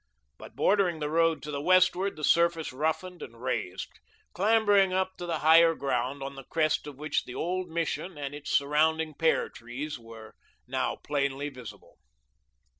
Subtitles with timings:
[0.39, 3.99] But bordering the road to the westward, the surface roughened and raised,
[4.33, 8.33] clambering up to the higher ground, on the crest of which the old Mission and
[8.33, 10.33] its surrounding pear trees were
[10.65, 11.99] now plainly visible.